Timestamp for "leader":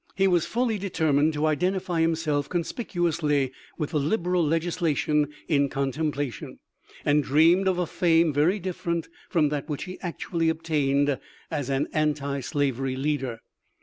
12.95-13.41